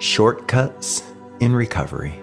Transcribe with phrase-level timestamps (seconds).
[0.00, 1.02] Shortcuts
[1.40, 2.18] in Recovery.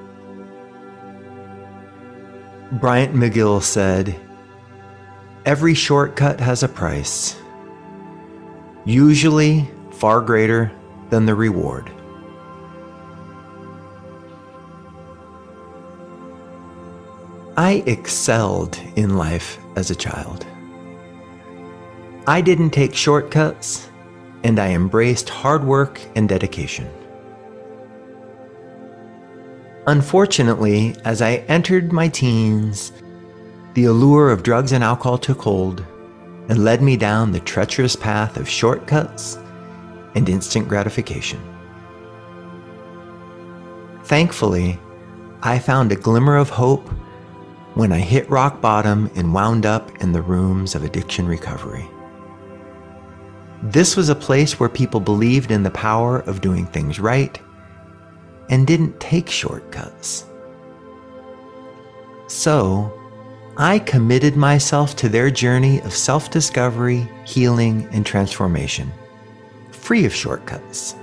[2.72, 4.20] Bryant McGill said,
[5.46, 7.40] Every shortcut has a price,
[8.84, 10.72] usually far greater
[11.12, 11.92] than the reward.
[17.58, 20.48] I excelled in life as a child.
[22.26, 23.92] I didn't take shortcuts,
[24.44, 26.90] and I embraced hard work and dedication.
[29.88, 32.92] Unfortunately, as I entered my teens,
[33.74, 35.86] the allure of drugs and alcohol took hold
[36.50, 39.38] and led me down the treacherous path of shortcuts
[40.14, 41.40] and instant gratification.
[44.04, 44.78] Thankfully,
[45.42, 46.90] I found a glimmer of hope
[47.76, 51.88] when I hit rock bottom and wound up in the rooms of addiction recovery.
[53.64, 57.40] This was a place where people believed in the power of doing things right
[58.50, 60.26] and didn't take shortcuts.
[62.28, 62.94] So,
[63.58, 68.92] I committed myself to their journey of self discovery, healing, and transformation,
[69.72, 70.96] free of shortcuts.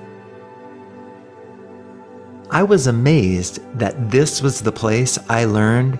[2.50, 5.98] I was amazed that this was the place I learned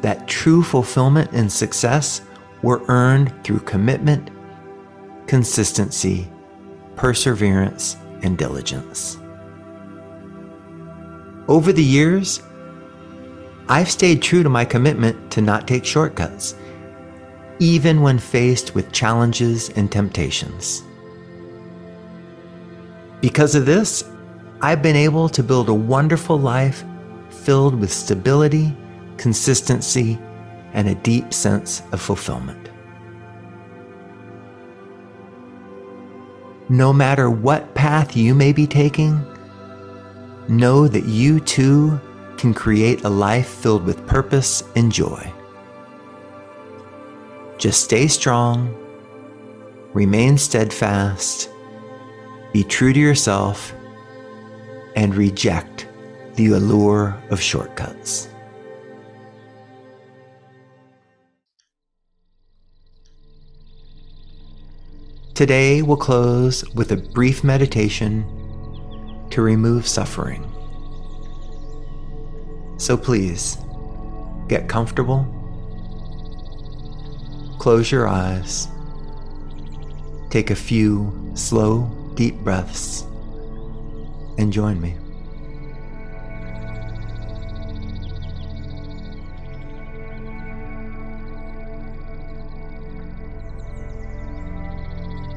[0.00, 2.22] that true fulfillment and success
[2.62, 4.30] were earned through commitment,
[5.28, 6.28] consistency,
[6.96, 9.18] perseverance, and diligence.
[11.48, 12.42] Over the years,
[13.70, 16.54] I've stayed true to my commitment to not take shortcuts,
[17.58, 20.82] even when faced with challenges and temptations.
[23.22, 24.04] Because of this,
[24.60, 26.84] I've been able to build a wonderful life
[27.30, 28.76] filled with stability,
[29.16, 30.18] consistency,
[30.74, 32.68] and a deep sense of fulfillment.
[36.68, 39.24] No matter what path you may be taking,
[40.48, 42.00] know that you too
[42.36, 45.32] can create a life filled with purpose and joy.
[47.58, 48.74] Just stay strong,
[49.92, 51.50] remain steadfast,
[52.52, 53.74] be true to yourself,
[54.94, 55.88] and reject
[56.34, 58.28] the allure of shortcuts.
[65.34, 68.24] Today, we'll close with a brief meditation
[69.30, 70.44] to remove suffering.
[72.78, 73.58] So please,
[74.48, 75.26] get comfortable,
[77.58, 78.68] close your eyes,
[80.30, 83.02] take a few slow, deep breaths,
[84.38, 84.96] and join me.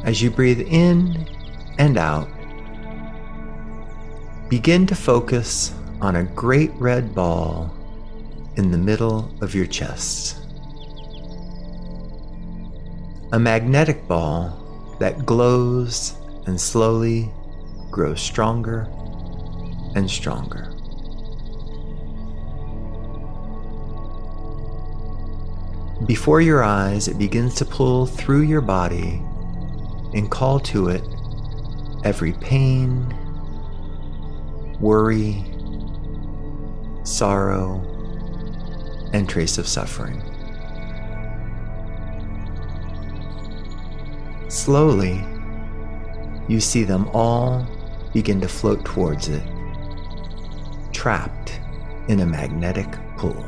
[0.04, 1.28] As you breathe in
[1.78, 2.28] and out,
[4.52, 7.74] Begin to focus on a great red ball
[8.58, 10.40] in the middle of your chest.
[13.32, 16.16] A magnetic ball that glows
[16.48, 17.32] and slowly
[17.92, 18.90] grows stronger
[19.96, 20.74] and stronger.
[26.06, 29.22] Before your eyes, it begins to pull through your body
[30.14, 31.04] and call to it
[32.04, 33.16] every pain
[34.82, 35.46] worry,
[37.04, 37.80] sorrow,
[39.14, 40.22] and trace of suffering.
[44.50, 45.24] Slowly,
[46.48, 47.66] you see them all
[48.14, 49.44] begin to float towards it,
[50.92, 51.60] trapped
[52.08, 52.88] in a magnetic
[53.18, 53.46] pull.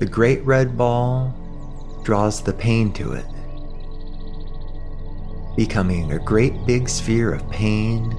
[0.00, 1.32] The great red ball
[2.04, 3.24] draws the pain to it,
[5.56, 8.10] becoming a great big sphere of pain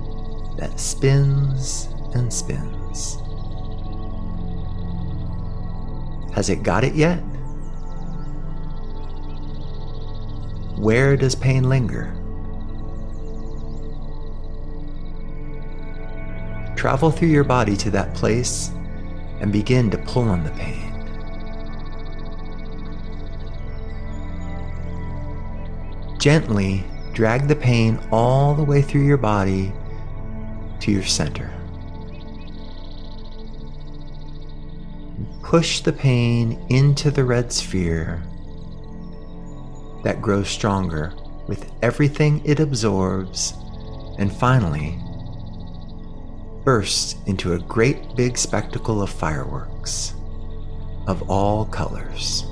[0.58, 3.18] that spins and spins.
[6.34, 7.20] Has it got it yet?
[10.78, 12.12] Where does pain linger?
[16.76, 18.70] Travel through your body to that place
[19.40, 20.95] and begin to pull on the pain.
[26.26, 26.84] Gently
[27.14, 29.72] drag the pain all the way through your body
[30.80, 31.54] to your center.
[35.44, 38.24] Push the pain into the red sphere
[40.04, 41.14] that grows stronger
[41.46, 43.54] with everything it absorbs
[44.18, 45.00] and finally
[46.64, 50.16] bursts into a great big spectacle of fireworks
[51.06, 52.48] of all colors.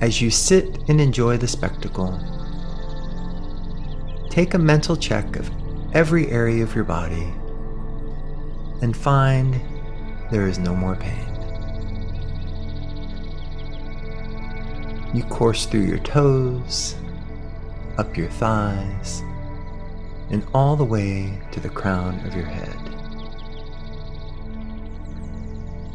[0.00, 2.16] As you sit and enjoy the spectacle,
[4.30, 5.50] take a mental check of
[5.92, 7.32] every area of your body
[8.80, 9.60] and find
[10.30, 11.24] there is no more pain.
[15.12, 16.94] You course through your toes,
[17.96, 19.22] up your thighs,
[20.30, 22.76] and all the way to the crown of your head.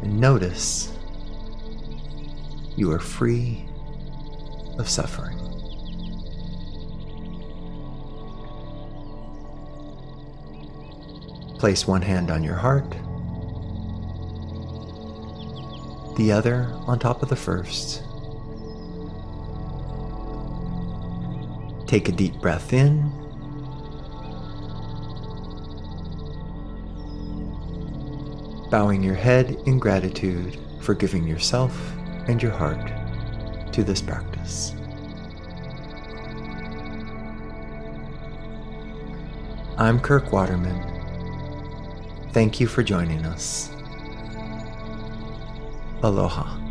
[0.02, 0.92] And notice
[2.76, 3.63] you are free
[4.78, 5.38] of suffering.
[11.58, 12.90] Place one hand on your heart,
[16.16, 18.02] the other on top of the first.
[21.86, 23.10] Take a deep breath in.
[28.70, 31.92] Bowing your head in gratitude for giving yourself
[32.26, 33.03] and your heart
[33.74, 34.72] to this practice.
[39.76, 40.80] I'm Kirk Waterman.
[42.30, 43.72] Thank you for joining us.
[46.04, 46.63] Aloha.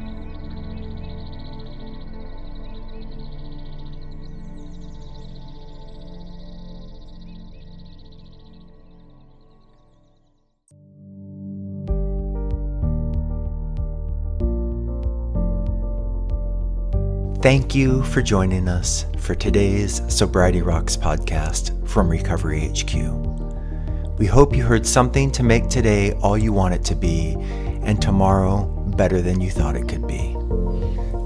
[17.44, 22.94] Thank you for joining us for today's Sobriety Rocks podcast from Recovery HQ.
[24.18, 27.36] We hope you heard something to make today all you want it to be
[27.84, 28.64] and tomorrow
[28.96, 30.38] better than you thought it could be.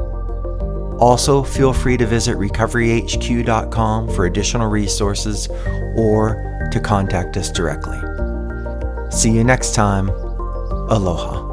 [1.00, 5.48] Also, feel free to visit recoveryhq.com for additional resources
[5.96, 7.98] or to contact us directly.
[9.12, 10.10] See you next time.
[10.10, 11.49] Aloha.